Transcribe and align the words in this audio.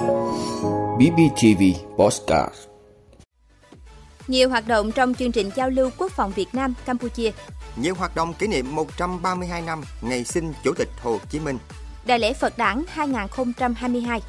BBTV 0.00 1.62
Postcard 1.96 2.54
Nhiều 4.28 4.48
hoạt 4.48 4.68
động 4.68 4.92
trong 4.92 5.14
chương 5.14 5.32
trình 5.32 5.50
giao 5.56 5.70
lưu 5.70 5.90
quốc 5.98 6.12
phòng 6.12 6.32
Việt 6.36 6.48
Nam 6.52 6.74
Campuchia. 6.84 7.30
Nhiều 7.76 7.94
hoạt 7.94 8.14
động 8.14 8.34
kỷ 8.34 8.46
niệm 8.46 8.74
132 8.74 9.62
năm 9.62 9.82
ngày 10.02 10.24
sinh 10.24 10.52
Chủ 10.64 10.72
tịch 10.74 10.88
Hồ 11.02 11.18
Chí 11.30 11.40
Minh. 11.40 11.58
Đại 12.06 12.18
lễ 12.18 12.32
Phật 12.32 12.58
đản 12.58 12.82
2022. 12.88 14.20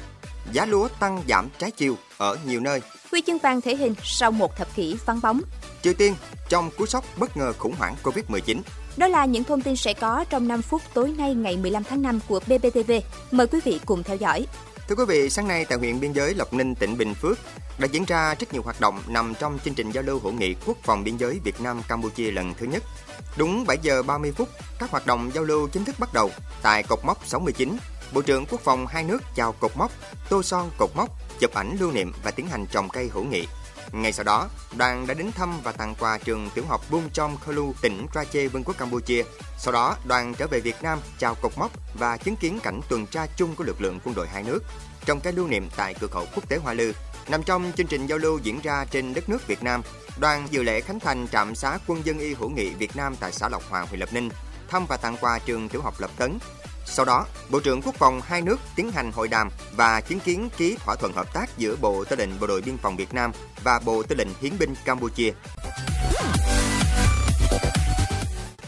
Giá 0.52 0.66
lúa 0.66 0.88
tăng 1.00 1.22
giảm 1.28 1.48
trái 1.58 1.70
chiều 1.70 1.96
ở 2.18 2.36
nhiều 2.46 2.60
nơi. 2.60 2.80
Huy 3.10 3.22
chương 3.26 3.38
vàng 3.38 3.60
thể 3.60 3.76
hình 3.76 3.94
sau 4.02 4.30
một 4.30 4.56
thập 4.56 4.76
kỷ 4.76 4.96
vắng 5.06 5.20
bóng. 5.22 5.40
Triều 5.82 5.92
Tiên 5.92 6.14
trong 6.48 6.70
cú 6.78 6.86
sốc 6.86 7.04
bất 7.16 7.36
ngờ 7.36 7.52
khủng 7.58 7.74
hoảng 7.78 7.94
Covid-19. 8.02 8.60
Đó 8.96 9.08
là 9.08 9.24
những 9.24 9.44
thông 9.44 9.62
tin 9.62 9.76
sẽ 9.76 9.94
có 9.94 10.24
trong 10.30 10.48
5 10.48 10.62
phút 10.62 10.82
tối 10.94 11.14
nay 11.18 11.34
ngày 11.34 11.56
15 11.56 11.84
tháng 11.84 12.02
5 12.02 12.20
của 12.28 12.40
BBTV. 12.46 12.92
Mời 13.30 13.46
quý 13.46 13.60
vị 13.64 13.80
cùng 13.86 14.02
theo 14.02 14.16
dõi. 14.16 14.46
Thưa 14.88 14.94
quý 14.94 15.04
vị, 15.08 15.30
sáng 15.30 15.48
nay 15.48 15.64
tại 15.64 15.78
huyện 15.78 16.00
biên 16.00 16.12
giới 16.12 16.34
Lộc 16.34 16.52
Ninh, 16.52 16.74
tỉnh 16.74 16.98
Bình 16.98 17.14
Phước 17.14 17.38
đã 17.78 17.86
diễn 17.92 18.04
ra 18.04 18.34
rất 18.34 18.52
nhiều 18.52 18.62
hoạt 18.62 18.80
động 18.80 19.02
nằm 19.06 19.34
trong 19.38 19.58
chương 19.64 19.74
trình 19.74 19.90
giao 19.90 20.04
lưu 20.04 20.18
hữu 20.18 20.32
nghị 20.32 20.54
quốc 20.66 20.76
phòng 20.82 21.04
biên 21.04 21.16
giới 21.16 21.40
Việt 21.44 21.60
Nam 21.60 21.82
Campuchia 21.88 22.30
lần 22.30 22.54
thứ 22.54 22.66
nhất. 22.66 22.82
Đúng 23.36 23.64
7 23.66 23.78
giờ 23.82 24.02
30 24.02 24.32
phút, 24.32 24.48
các 24.78 24.90
hoạt 24.90 25.06
động 25.06 25.30
giao 25.34 25.44
lưu 25.44 25.68
chính 25.68 25.84
thức 25.84 25.96
bắt 25.98 26.12
đầu 26.12 26.30
tại 26.62 26.82
cột 26.82 26.98
mốc 27.04 27.26
69. 27.26 27.76
Bộ 28.12 28.22
trưởng 28.22 28.46
Quốc 28.46 28.60
phòng 28.60 28.86
hai 28.86 29.04
nước 29.04 29.22
chào 29.34 29.52
cột 29.52 29.76
mốc, 29.76 29.92
tô 30.28 30.42
son 30.42 30.70
cột 30.78 30.90
mốc, 30.94 31.08
chụp 31.40 31.54
ảnh 31.54 31.76
lưu 31.80 31.92
niệm 31.92 32.12
và 32.24 32.30
tiến 32.30 32.46
hành 32.46 32.66
trồng 32.66 32.88
cây 32.88 33.10
hữu 33.12 33.24
nghị. 33.24 33.46
Ngay 33.92 34.12
sau 34.12 34.24
đó, 34.24 34.48
đoàn 34.76 35.06
đã 35.06 35.14
đến 35.14 35.32
thăm 35.32 35.60
và 35.62 35.72
tặng 35.72 35.94
quà 35.98 36.18
trường 36.18 36.50
tiểu 36.54 36.64
học 36.68 36.80
Bung 36.90 37.10
Chom 37.10 37.36
Khlu, 37.36 37.74
tỉnh 37.82 38.06
Trache, 38.14 38.48
Vương 38.48 38.64
quốc 38.64 38.78
Campuchia. 38.78 39.24
Sau 39.58 39.72
đó, 39.72 39.96
đoàn 40.04 40.34
trở 40.34 40.46
về 40.46 40.60
Việt 40.60 40.82
Nam 40.82 40.98
chào 41.18 41.34
cột 41.34 41.52
mốc 41.56 41.70
và 41.94 42.16
chứng 42.16 42.36
kiến 42.36 42.58
cảnh 42.62 42.80
tuần 42.88 43.06
tra 43.06 43.26
chung 43.36 43.54
của 43.54 43.64
lực 43.64 43.80
lượng 43.80 44.00
quân 44.04 44.14
đội 44.14 44.28
hai 44.28 44.42
nước. 44.42 44.64
Trong 45.04 45.20
cái 45.20 45.32
lưu 45.32 45.48
niệm 45.48 45.68
tại 45.76 45.94
cửa 46.00 46.06
khẩu 46.06 46.26
quốc 46.34 46.48
tế 46.48 46.56
Hoa 46.56 46.74
Lư, 46.74 46.92
nằm 47.28 47.42
trong 47.42 47.72
chương 47.76 47.86
trình 47.86 48.06
giao 48.06 48.18
lưu 48.18 48.38
diễn 48.38 48.60
ra 48.62 48.84
trên 48.84 49.14
đất 49.14 49.28
nước 49.28 49.46
Việt 49.46 49.62
Nam, 49.62 49.82
đoàn 50.18 50.48
dự 50.50 50.62
lễ 50.62 50.80
khánh 50.80 51.00
thành 51.00 51.28
trạm 51.28 51.54
xá 51.54 51.78
quân 51.86 52.06
dân 52.06 52.18
y 52.18 52.34
hữu 52.34 52.50
nghị 52.50 52.70
Việt 52.70 52.96
Nam 52.96 53.16
tại 53.20 53.32
xã 53.32 53.48
Lộc 53.48 53.62
Hòa, 53.70 53.80
huyện 53.80 54.00
Lập 54.00 54.12
Ninh, 54.12 54.28
thăm 54.68 54.86
và 54.86 54.96
tặng 54.96 55.16
quà 55.20 55.38
trường 55.38 55.68
tiểu 55.68 55.82
học 55.82 55.94
Lập 55.98 56.10
Tấn, 56.16 56.38
sau 56.84 57.04
đó, 57.04 57.26
Bộ 57.50 57.60
trưởng 57.60 57.82
Quốc 57.82 57.94
phòng 57.94 58.20
hai 58.24 58.42
nước 58.42 58.56
tiến 58.76 58.90
hành 58.92 59.12
hội 59.12 59.28
đàm 59.28 59.48
và 59.76 60.00
chứng 60.00 60.20
kiến 60.20 60.48
ký 60.56 60.76
thỏa 60.84 60.96
thuận 60.96 61.12
hợp 61.12 61.34
tác 61.34 61.58
giữa 61.58 61.76
Bộ 61.80 62.04
Tư 62.04 62.16
lệnh 62.16 62.40
Bộ 62.40 62.46
đội 62.46 62.62
Biên 62.62 62.76
phòng 62.78 62.96
Việt 62.96 63.14
Nam 63.14 63.32
và 63.64 63.80
Bộ 63.84 64.02
Tư 64.02 64.16
lệnh 64.16 64.28
Hiến 64.40 64.52
binh 64.58 64.74
Campuchia. 64.84 65.32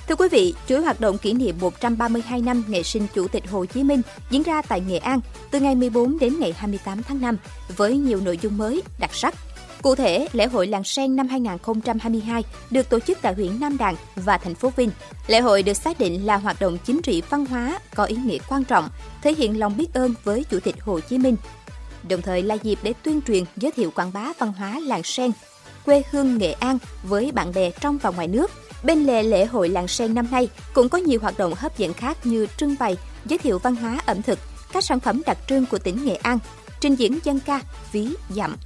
Thưa 0.09 0.15
quý 0.15 0.29
vị, 0.29 0.55
chuỗi 0.69 0.81
hoạt 0.81 1.01
động 1.01 1.19
kỷ 1.19 1.33
niệm 1.33 1.57
132 1.61 2.43
năm 2.43 2.65
ngày 2.69 2.85
sinh 2.85 3.07
Chủ 3.15 3.29
tịch 3.29 3.51
Hồ 3.51 3.65
Chí 3.65 3.83
Minh 3.83 4.03
diễn 4.31 4.43
ra 4.43 4.63
tại 4.63 4.81
Nghệ 4.81 4.99
An 4.99 5.21
từ 5.51 5.61
ngày 5.61 5.75
14 5.75 6.19
đến 6.19 6.41
ngày 6.41 6.55
28 6.57 7.03
tháng 7.03 7.21
5 7.21 7.37
với 7.77 7.99
nhiều 7.99 8.21
nội 8.21 8.39
dung 8.43 8.59
mới, 8.59 8.83
đặc 8.99 9.11
sắc. 9.15 9.35
Cụ 9.85 9.95
thể, 9.95 10.29
lễ 10.33 10.47
hội 10.47 10.67
làng 10.67 10.85
sen 10.85 11.17
năm 11.17 11.29
2022 11.29 12.45
được 12.71 12.89
tổ 12.89 13.01
chức 13.01 13.19
tại 13.23 13.35
huyện 13.35 13.61
Nam 13.61 13.79
Đàn 13.79 13.95
và 14.17 14.39
thành 14.39 14.55
phố 14.55 14.73
Vinh. 14.77 14.91
Lễ 15.27 15.41
hội 15.41 15.63
được 15.63 15.73
xác 15.73 15.99
định 15.99 16.27
là 16.27 16.37
hoạt 16.37 16.61
động 16.61 16.79
chính 16.85 17.03
trị 17.03 17.23
văn 17.31 17.47
hóa 17.47 17.79
có 17.95 18.05
ý 18.05 18.17
nghĩa 18.17 18.39
quan 18.49 18.65
trọng, 18.65 18.89
thể 19.23 19.35
hiện 19.35 19.61
lòng 19.61 19.77
biết 19.77 19.95
ơn 19.95 20.15
với 20.25 20.45
Chủ 20.45 20.61
tịch 20.61 20.75
Hồ 20.81 21.01
Chí 21.01 21.19
Minh. 21.19 21.37
Đồng 22.09 22.23
thời 22.23 22.43
là 22.43 22.55
dịp 22.55 22.79
để 22.83 22.93
tuyên 23.03 23.21
truyền, 23.23 23.45
giới 23.57 23.73
thiệu 23.73 23.91
quảng 23.91 24.13
bá 24.13 24.33
văn 24.39 24.53
hóa 24.53 24.81
làng 24.81 25.03
sen, 25.03 25.31
quê 25.85 26.03
hương 26.11 26.39
Nghệ 26.39 26.53
An 26.53 26.79
với 27.03 27.33
bạn 27.33 27.53
bè 27.55 27.71
trong 27.71 27.99
và 27.99 28.11
ngoài 28.11 28.29
nước. 28.29 28.51
Bên 28.85 29.05
lề 29.05 29.23
lễ 29.23 29.45
hội 29.45 29.69
làng 29.69 29.89
sen 29.89 30.15
năm 30.15 30.29
nay 30.31 30.49
cũng 30.75 30.89
có 30.89 30.99
nhiều 30.99 31.21
hoạt 31.21 31.39
động 31.39 31.55
hấp 31.57 31.79
dẫn 31.79 31.95
khác 31.95 32.27
như 32.27 32.47
trưng 32.57 32.75
bày, 32.79 32.97
giới 33.27 33.39
thiệu 33.39 33.59
văn 33.59 33.77
hóa 33.77 33.99
ẩm 34.07 34.23
thực, 34.23 34.39
các 34.73 34.85
sản 34.85 35.01
phẩm 35.01 35.23
đặc 35.27 35.39
trưng 35.49 35.67
của 35.67 35.79
tỉnh 35.79 36.05
Nghệ 36.05 36.15
An, 36.15 36.39
trình 36.81 36.95
diễn 36.95 37.19
dân 37.25 37.41
ca, 37.41 37.61
ví, 37.93 38.09
dặm, 38.31 38.57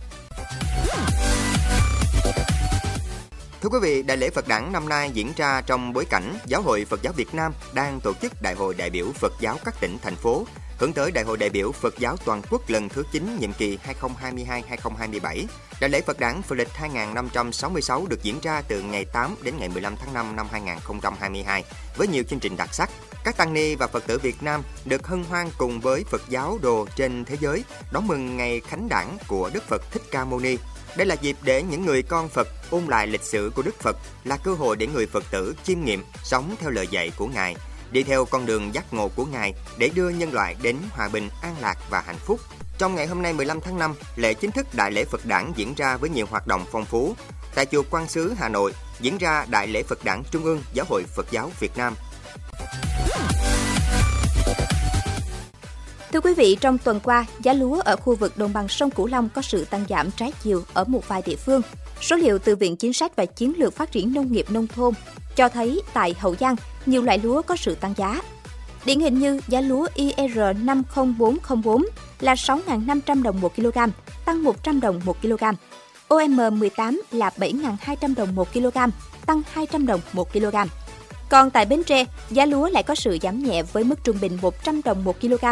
Thưa 3.62 3.69
quý 3.69 3.78
vị, 3.83 4.03
Đại 4.03 4.17
lễ 4.17 4.31
Phật 4.31 4.48
đản 4.48 4.73
năm 4.73 4.89
nay 4.89 5.11
diễn 5.14 5.33
ra 5.36 5.61
trong 5.61 5.92
bối 5.92 6.05
cảnh 6.11 6.39
Giáo 6.46 6.63
hội 6.63 6.85
Phật 6.85 7.02
giáo 7.02 7.13
Việt 7.17 7.35
Nam 7.35 7.52
đang 7.74 8.01
tổ 8.01 8.13
chức 8.23 8.33
Đại 8.42 8.55
hội 8.55 8.74
đại 8.74 8.91
biểu 8.91 9.07
Phật 9.14 9.33
giáo 9.41 9.57
các 9.64 9.74
tỉnh, 9.80 9.98
thành 10.02 10.17
phố, 10.17 10.46
hướng 10.78 10.92
tới 10.92 11.11
Đại 11.11 11.24
hội 11.24 11.36
đại 11.36 11.50
biểu 11.50 11.72
Phật 11.72 11.98
giáo 11.98 12.16
toàn 12.24 12.42
quốc 12.50 12.70
lần 12.70 12.89
thứ 12.89 13.02
9 13.12 13.36
nhiệm 13.40 13.52
kỳ 13.52 13.78
2022-2027. 14.00 15.44
Đại 15.80 15.90
lễ 15.90 16.00
Phật 16.00 16.20
đản 16.20 16.42
Phật 16.42 16.56
lịch 16.56 16.68
2566 16.74 18.06
được 18.06 18.22
diễn 18.22 18.40
ra 18.42 18.62
từ 18.68 18.83
ngày 18.83 19.05
8 19.05 19.34
đến 19.42 19.55
ngày 19.58 19.68
15 19.68 19.96
tháng 19.96 20.14
5 20.14 20.36
năm 20.36 20.46
2022 20.50 21.64
với 21.96 22.08
nhiều 22.08 22.22
chương 22.22 22.40
trình 22.40 22.56
đặc 22.56 22.74
sắc. 22.74 22.90
Các 23.24 23.36
tăng 23.36 23.52
ni 23.52 23.74
và 23.74 23.86
Phật 23.86 24.06
tử 24.06 24.18
Việt 24.18 24.42
Nam 24.42 24.62
được 24.84 25.06
hân 25.06 25.24
hoan 25.24 25.48
cùng 25.58 25.80
với 25.80 26.05
Phật 26.05 26.22
giáo 26.28 26.58
đồ 26.62 26.86
trên 26.96 27.24
thế 27.24 27.36
giới 27.40 27.64
đón 27.92 28.06
mừng 28.06 28.36
ngày 28.36 28.60
khánh 28.60 28.89
đản 28.89 29.06
của 29.27 29.50
Đức 29.55 29.68
Phật 29.68 29.83
Thích 29.90 30.02
Ca 30.10 30.24
Mâu 30.24 30.40
Ni 30.40 30.56
đây 30.96 31.06
là 31.06 31.14
dịp 31.14 31.36
để 31.42 31.62
những 31.62 31.86
người 31.86 32.02
con 32.02 32.28
Phật 32.28 32.48
ôn 32.70 32.84
lại 32.84 33.06
lịch 33.06 33.22
sử 33.22 33.52
của 33.55 33.62
Đức 33.62 33.74
Phật, 33.80 33.96
là 34.24 34.36
cơ 34.36 34.55
hội 34.55 34.77
để 34.77 34.86
người 34.86 35.06
Phật 35.06 35.24
tử 35.30 35.55
chiêm 35.64 35.84
nghiệm, 35.84 36.05
sống 36.24 36.55
theo 36.60 36.70
lời 36.70 36.86
dạy 36.90 37.10
của 37.16 37.27
Ngài, 37.27 37.56
đi 37.91 38.03
theo 38.03 38.25
con 38.25 38.47
đường 38.47 38.75
giác 38.75 38.95
ngộ 38.95 39.09
của 39.09 39.25
Ngài 39.25 39.55
để 39.79 39.91
đưa 39.95 40.09
nhân 40.09 40.33
loại 40.33 40.57
đến 40.63 40.77
hòa 40.91 41.09
bình, 41.09 41.29
an 41.43 41.55
lạc 41.61 41.79
và 41.91 42.01
hạnh 42.01 42.19
phúc. 42.19 42.41
Trong 42.79 42.95
ngày 42.95 43.07
hôm 43.07 43.23
nay 43.23 43.33
15 43.33 43.61
tháng 43.61 43.79
5, 43.79 43.95
lễ 44.17 44.35
chính 44.35 44.51
thức 44.51 44.67
Đại 44.75 44.91
lễ 44.91 45.05
Phật 45.05 45.27
đản 45.27 45.53
diễn 45.57 45.75
ra 45.75 45.97
với 45.97 46.11
nhiều 46.11 46.27
hoạt 46.31 46.47
động 46.47 46.65
phong 46.73 46.85
phú. 46.85 47.15
Tại 47.55 47.67
chùa 47.67 47.83
Quan 47.91 48.09
Sứ 48.09 48.33
Hà 48.39 48.49
Nội 48.49 48.73
diễn 49.01 49.19
ra 49.19 49.47
Đại 49.51 49.67
lễ 49.67 49.83
Phật 49.83 50.05
đản 50.05 50.23
Trung 50.31 50.45
ương 50.45 50.63
Giáo 50.73 50.87
hội 50.89 51.03
Phật 51.17 51.27
giáo 51.31 51.51
Việt 51.61 51.77
Nam 51.77 51.95
Thưa 56.13 56.20
quý 56.20 56.35
vị, 56.35 56.57
trong 56.61 56.79
tuần 56.79 57.01
qua, 57.01 57.27
giá 57.41 57.53
lúa 57.53 57.81
ở 57.81 57.97
khu 57.97 58.15
vực 58.15 58.37
đồng 58.37 58.53
bằng 58.53 58.69
sông 58.69 58.91
Cửu 58.91 59.07
Long 59.07 59.29
có 59.35 59.43
sự 59.43 59.65
tăng 59.65 59.85
giảm 59.89 60.11
trái 60.11 60.33
chiều 60.43 60.63
ở 60.75 60.85
một 60.85 61.09
vài 61.09 61.23
địa 61.27 61.37
phương. 61.37 61.63
Số 62.01 62.17
liệu 62.17 62.39
từ 62.39 62.57
Viện 62.57 62.77
Chính 62.77 62.93
sách 62.93 63.17
và 63.17 63.25
Chiến 63.25 63.53
lược 63.57 63.75
Phát 63.75 63.93
triển 63.93 64.15
Nông 64.15 64.33
nghiệp 64.33 64.47
Nông 64.51 64.67
thôn 64.67 64.95
cho 65.37 65.49
thấy 65.49 65.83
tại 65.93 66.15
Hậu 66.19 66.37
Giang, 66.41 66.57
nhiều 66.89 67.03
loại 67.03 67.19
lúa 67.19 67.43
có 67.43 67.57
sự 67.57 67.75
tăng 67.75 67.95
giá. 67.97 68.23
Điển 68.85 69.01
hình 69.01 69.19
như 69.19 69.41
giá 69.49 69.61
lúa 69.61 69.89
IR 69.95 70.39
50404 70.63 71.85
là 72.21 72.35
6.500 72.35 73.23
đồng 73.23 73.41
1 73.41 73.57
kg, 73.57 73.79
tăng 74.25 74.45
100 74.45 74.81
đồng 74.81 75.01
1 75.05 75.23
kg. 75.23 75.45
OM18 76.09 77.01
là 77.13 77.31
7.200 77.37 78.15
đồng 78.15 78.35
1 78.35 78.53
kg, 78.53 78.79
tăng 79.27 79.43
200 79.53 79.87
đồng 79.87 80.01
1 80.13 80.33
kg. 80.33 80.57
Còn 81.29 81.51
tại 81.51 81.67
Bến 81.67 81.85
Tre, 81.85 82.05
giá 82.31 82.47
lúa 82.47 82.69
lại 82.69 82.83
có 82.83 82.95
sự 82.95 83.19
giảm 83.23 83.43
nhẹ 83.43 83.63
với 83.63 83.85
mức 83.85 84.05
trung 84.05 84.19
bình 84.20 84.39
100 84.43 84.81
đồng 84.85 85.05
1 85.05 85.20
kg. 85.20 85.45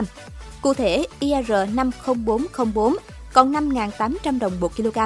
Cụ 0.63 0.75
thể, 0.75 1.07
IR 1.21 1.53
50404 1.73 2.97
còn 3.33 3.53
5.800 3.53 4.39
đồng 4.39 4.61
1 4.61 4.77
kg, 4.77 4.99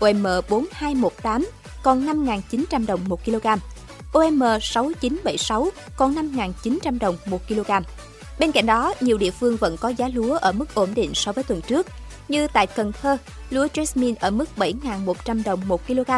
OM 0.00 0.22
4218 0.22 1.46
còn 1.82 2.06
5.900 2.06 2.86
đồng 2.86 3.00
1 3.08 3.24
kg, 3.24 3.46
OM 4.12 4.42
6976 4.60 5.70
còn 5.96 6.14
5.900 6.14 6.98
đồng 6.98 7.16
1 7.26 7.48
kg. 7.48 7.70
Bên 8.38 8.52
cạnh 8.52 8.66
đó, 8.66 8.94
nhiều 9.00 9.18
địa 9.18 9.30
phương 9.30 9.56
vẫn 9.56 9.76
có 9.76 9.88
giá 9.88 10.08
lúa 10.08 10.36
ở 10.36 10.52
mức 10.52 10.74
ổn 10.74 10.94
định 10.94 11.14
so 11.14 11.32
với 11.32 11.44
tuần 11.44 11.60
trước, 11.60 11.86
như 12.28 12.48
tại 12.52 12.66
Cần 12.66 12.92
Thơ, 12.92 13.16
lúa 13.50 13.66
Jasmine 13.74 14.14
ở 14.20 14.30
mức 14.30 14.48
7.100 14.56 15.42
đồng 15.44 15.60
1 15.68 15.86
kg, 15.86 16.10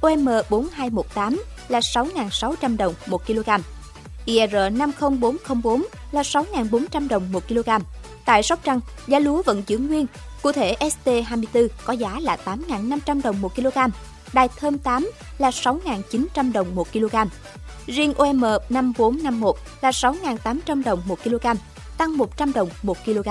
OM 0.00 0.24
4218 0.50 1.42
là 1.68 1.80
6.600 1.80 2.76
đồng 2.76 2.94
1 3.06 3.26
kg. 3.26 3.50
IR 4.24 4.54
50404 4.72 5.82
là 6.12 6.22
6.400 6.22 7.08
đồng 7.08 7.32
1 7.32 7.48
kg. 7.48 7.70
Tại 8.24 8.42
Sóc 8.42 8.60
Trăng, 8.64 8.80
giá 9.06 9.18
lúa 9.18 9.42
vẫn 9.42 9.62
giữ 9.66 9.78
nguyên. 9.78 10.06
Cụ 10.42 10.52
thể 10.52 10.76
ST24 10.80 11.68
có 11.84 11.92
giá 11.92 12.20
là 12.20 12.36
8.500 12.44 13.22
đồng 13.22 13.40
1 13.40 13.54
kg, 13.54 13.78
Đài 14.32 14.48
Thơm 14.56 14.78
8 14.78 15.10
là 15.38 15.50
6.900 15.50 16.52
đồng 16.52 16.74
1 16.74 16.92
kg. 16.92 17.16
Riêng 17.86 18.14
OM 18.14 18.40
5451 18.68 19.56
là 19.80 19.90
6.800 19.90 20.84
đồng 20.84 21.02
1 21.04 21.18
kg, 21.24 21.46
tăng 21.98 22.16
100 22.16 22.52
đồng 22.52 22.68
1 22.82 23.04
kg. 23.04 23.28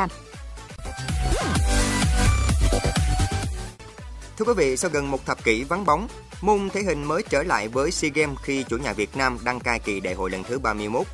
Thưa 4.37 4.45
quý 4.45 4.53
vị, 4.57 4.77
sau 4.77 4.91
gần 4.93 5.11
một 5.11 5.25
thập 5.25 5.43
kỷ 5.43 5.63
vắng 5.63 5.85
bóng, 5.85 6.07
môn 6.41 6.69
thể 6.69 6.81
hình 6.83 7.03
mới 7.03 7.23
trở 7.29 7.43
lại 7.43 7.67
với 7.67 7.91
SEA 7.91 8.11
Games 8.15 8.37
khi 8.43 8.63
chủ 8.63 8.77
nhà 8.77 8.93
Việt 8.93 9.17
Nam 9.17 9.37
đăng 9.43 9.59
cai 9.59 9.79
kỳ 9.79 9.99
đại 9.99 10.13
hội 10.13 10.29
lần 10.29 10.43
thứ 10.43 10.59
31. 10.59 11.07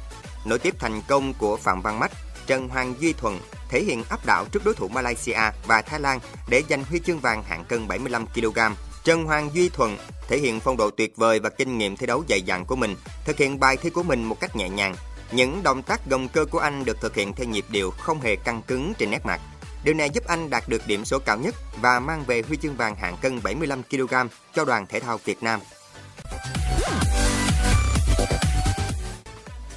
Nối 0.46 0.60
tiếp 0.60 0.76
thành 0.80 1.02
công 1.08 1.34
của 1.34 1.58
Phạm 1.58 1.82
Văn 1.82 2.00
Mách, 2.00 2.12
Trần 2.48 2.70
Hoàng 2.70 2.94
Duy 3.00 3.14
Thuận 3.14 3.40
thể 3.70 3.84
hiện 3.84 4.04
áp 4.10 4.26
đảo 4.26 4.46
trước 4.52 4.66
đối 4.66 4.74
thủ 4.74 4.88
Malaysia 4.88 5.40
và 5.68 5.82
Thái 5.82 6.00
Lan 6.00 6.20
để 6.50 6.64
giành 6.70 6.84
huy 6.84 7.00
chương 7.06 7.20
vàng 7.20 7.44
hạng 7.44 7.66
cân 7.66 7.88
75 7.88 8.26
kg. 8.28 8.60
Trần 9.06 9.26
Hoàng 9.26 9.50
Duy 9.54 9.70
Thuận 9.70 9.98
thể 10.28 10.38
hiện 10.38 10.60
phong 10.60 10.78
độ 10.78 10.90
tuyệt 10.90 11.18
vời 11.18 11.40
và 11.40 11.50
kinh 11.50 11.78
nghiệm 11.78 11.98
thi 11.98 12.06
đấu 12.08 12.24
dày 12.30 12.42
dặn 12.42 12.66
của 12.66 12.76
mình, 12.76 12.96
thực 13.26 13.38
hiện 13.38 13.60
bài 13.60 13.78
thi 13.78 13.90
của 13.90 14.04
mình 14.04 14.24
một 14.24 14.40
cách 14.40 14.56
nhẹ 14.56 14.70
nhàng. 14.70 14.96
Những 15.32 15.64
động 15.64 15.84
tác 15.84 16.10
gồng 16.10 16.28
cơ 16.28 16.46
của 16.46 16.60
anh 16.60 16.86
được 16.86 17.02
thực 17.02 17.16
hiện 17.16 17.34
theo 17.34 17.48
nhịp 17.48 17.66
điệu 17.70 17.92
không 17.92 18.22
hề 18.22 18.36
căng 18.36 18.62
cứng 18.62 18.94
trên 18.98 19.12
nét 19.12 19.26
mặt. 19.26 19.42
Điều 19.84 19.94
này 19.94 20.10
giúp 20.10 20.24
anh 20.28 20.50
đạt 20.50 20.64
được 20.70 20.82
điểm 20.88 21.06
số 21.06 21.20
cao 21.20 21.38
nhất 21.38 21.56
và 21.82 22.00
mang 22.00 22.24
về 22.28 22.44
huy 22.48 22.58
chương 22.58 22.76
vàng 22.76 22.96
hạng 22.96 23.18
cân 23.22 23.40
75 23.44 23.84
kg 23.84 24.14
cho 24.56 24.66
đoàn 24.66 24.86
thể 24.90 25.00
thao 25.00 25.20
Việt 25.26 25.44
Nam. 25.44 25.60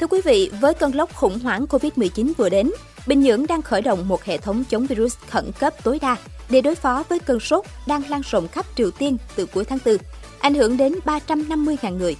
Thưa 0.00 0.06
quý 0.06 0.20
vị, 0.24 0.50
với 0.60 0.74
cơn 0.74 0.94
lốc 0.94 1.14
khủng 1.14 1.38
hoảng 1.38 1.66
Covid-19 1.66 2.32
vừa 2.36 2.48
đến, 2.48 2.70
Bình 3.06 3.20
Nhưỡng 3.20 3.46
đang 3.46 3.62
khởi 3.62 3.82
động 3.82 4.08
một 4.08 4.24
hệ 4.24 4.38
thống 4.38 4.64
chống 4.70 4.86
virus 4.86 5.16
khẩn 5.30 5.50
cấp 5.60 5.74
tối 5.84 5.98
đa 6.02 6.16
để 6.50 6.60
đối 6.60 6.74
phó 6.74 7.04
với 7.08 7.18
cơn 7.18 7.40
sốt 7.40 7.64
đang 7.86 8.02
lan 8.08 8.22
rộng 8.30 8.48
khắp 8.48 8.66
Triều 8.76 8.90
Tiên 8.90 9.16
từ 9.36 9.46
cuối 9.46 9.64
tháng 9.64 9.78
4, 9.84 9.96
ảnh 10.38 10.54
hưởng 10.54 10.76
đến 10.76 10.94
350.000 11.04 11.96
người. 11.96 12.16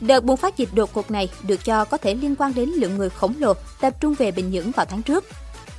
Đợt 0.00 0.24
bùng 0.24 0.36
phát 0.36 0.56
dịch 0.56 0.68
đột 0.74 0.90
ngột 0.94 1.10
này 1.10 1.28
được 1.42 1.64
cho 1.64 1.84
có 1.84 1.96
thể 1.96 2.14
liên 2.14 2.34
quan 2.38 2.54
đến 2.54 2.68
lượng 2.68 2.96
người 2.96 3.10
khổng 3.10 3.34
lồ 3.38 3.54
tập 3.80 3.94
trung 4.00 4.14
về 4.14 4.30
Bình 4.30 4.50
Nhưỡng 4.50 4.70
vào 4.70 4.86
tháng 4.86 5.02
trước. 5.02 5.24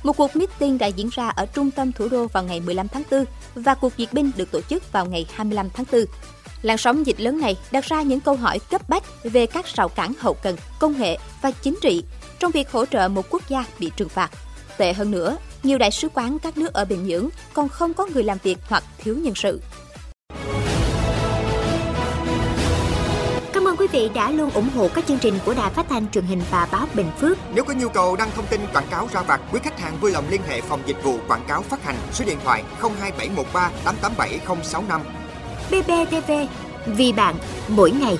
Một 0.02 0.16
cuộc 0.16 0.36
meeting 0.36 0.78
đã 0.78 0.86
diễn 0.86 1.08
ra 1.12 1.28
ở 1.28 1.46
trung 1.46 1.70
tâm 1.70 1.92
thủ 1.92 2.08
đô 2.08 2.26
vào 2.26 2.44
ngày 2.44 2.60
15 2.60 2.88
tháng 2.88 3.02
4 3.10 3.24
và 3.54 3.74
cuộc 3.74 3.92
duyệt 3.98 4.12
binh 4.12 4.30
được 4.36 4.50
tổ 4.50 4.60
chức 4.60 4.92
vào 4.92 5.06
ngày 5.06 5.26
25 5.34 5.70
tháng 5.74 5.86
4. 5.92 6.04
Làn 6.62 6.78
sóng 6.78 7.06
dịch 7.06 7.20
lớn 7.20 7.40
này 7.40 7.56
đặt 7.70 7.84
ra 7.84 8.02
những 8.02 8.20
câu 8.20 8.36
hỏi 8.36 8.58
cấp 8.70 8.88
bách 8.88 9.04
về 9.24 9.46
các 9.46 9.66
rào 9.74 9.88
cản 9.88 10.12
hậu 10.18 10.34
cần, 10.34 10.56
công 10.78 10.98
nghệ 10.98 11.18
và 11.42 11.50
chính 11.50 11.78
trị 11.82 12.04
trong 12.38 12.50
việc 12.50 12.70
hỗ 12.70 12.86
trợ 12.86 13.08
một 13.08 13.26
quốc 13.30 13.48
gia 13.48 13.64
bị 13.78 13.90
trừng 13.96 14.08
phạt. 14.08 14.30
Tệ 14.78 14.92
hơn 14.92 15.10
nữa, 15.10 15.36
nhiều 15.64 15.78
đại 15.78 15.90
sứ 15.90 16.08
quán 16.14 16.38
các 16.38 16.58
nước 16.58 16.72
ở 16.72 16.84
Bình 16.84 17.06
Nhưỡng 17.06 17.28
còn 17.52 17.68
không 17.68 17.94
có 17.94 18.06
người 18.14 18.22
làm 18.22 18.38
việc 18.42 18.58
hoặc 18.68 18.84
thiếu 18.98 19.16
nhân 19.16 19.34
sự. 19.34 19.60
Cảm 23.52 23.68
ơn 23.68 23.76
quý 23.76 23.86
vị 23.92 24.10
đã 24.14 24.30
luôn 24.30 24.50
ủng 24.50 24.68
hộ 24.76 24.88
các 24.94 25.06
chương 25.06 25.18
trình 25.18 25.34
của 25.44 25.54
Đài 25.54 25.70
Phát 25.70 25.86
thanh 25.88 26.10
truyền 26.10 26.24
hình 26.24 26.42
và 26.50 26.68
báo 26.72 26.88
Bình 26.94 27.10
Phước. 27.20 27.38
Nếu 27.54 27.64
có 27.64 27.74
nhu 27.74 27.88
cầu 27.88 28.16
đăng 28.16 28.30
thông 28.36 28.46
tin 28.46 28.60
quảng 28.72 28.86
cáo 28.90 29.08
ra 29.12 29.22
vặt, 29.22 29.40
quý 29.52 29.60
khách 29.62 29.80
hàng 29.80 29.96
vui 30.00 30.10
lòng 30.10 30.24
liên 30.30 30.40
hệ 30.48 30.60
phòng 30.60 30.80
dịch 30.86 31.02
vụ 31.02 31.18
quảng 31.28 31.44
cáo 31.48 31.62
phát 31.62 31.84
hành 31.84 31.96
số 32.12 32.24
điện 32.24 32.38
thoại 32.44 32.62
02713 32.80 33.70
887065. 33.84 35.00
BBTV, 35.70 36.32
vì 36.86 37.12
bạn, 37.12 37.34
mỗi 37.68 37.90
ngày. 37.90 38.18